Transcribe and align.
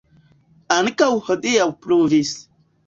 Ankaŭ 0.77 1.11
hodiaŭ 1.29 1.71
pluvis. 1.87 2.35